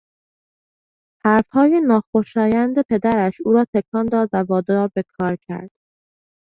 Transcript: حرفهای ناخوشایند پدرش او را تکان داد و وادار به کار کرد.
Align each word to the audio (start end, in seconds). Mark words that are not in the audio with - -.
حرفهای 1.23 1.81
ناخوشایند 1.83 2.81
پدرش 2.89 3.41
او 3.45 3.51
را 3.53 3.65
تکان 3.75 4.05
داد 4.05 4.29
و 4.33 4.37
وادار 4.37 4.91
به 4.95 5.03
کار 5.17 5.35
کرد. 5.35 5.71